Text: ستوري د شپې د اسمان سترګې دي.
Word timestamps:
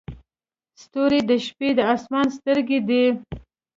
ستوري 0.81 1.21
د 1.29 1.31
شپې 1.45 1.69
د 1.77 1.79
اسمان 1.95 2.27
سترګې 2.37 2.79
دي. 2.87 3.05